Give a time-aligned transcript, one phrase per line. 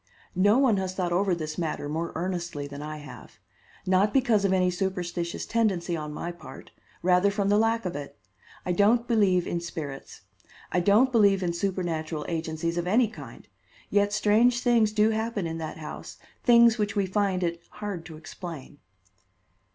[0.41, 3.37] No one has thought over this matter more earnestly than I have.
[3.85, 6.71] Not because of any superstitious tendency on my part;
[7.03, 8.17] rather from the lack of it.
[8.65, 10.21] I don't believe in spirits.
[10.71, 13.47] I don't believe in supernatural agencies of any kind;
[13.91, 18.17] yet strange things do happen in that house, things which we find it hard to
[18.17, 18.79] explain."